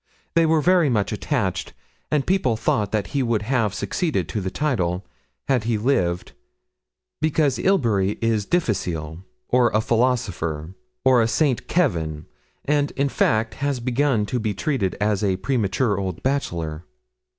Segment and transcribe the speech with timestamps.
[0.33, 1.73] They were very much attached,
[2.09, 5.05] and people thought that he would have succeeded to the title,
[5.47, 6.31] had he lived,
[7.21, 10.73] because Ilbury is difficile or a philosopher
[11.05, 12.25] or a Saint Kevin;
[12.65, 16.83] and, in fact, has begun to be treated as a premature old bachelor.'